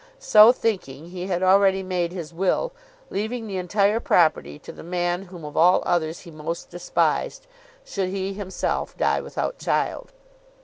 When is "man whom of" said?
4.81-5.55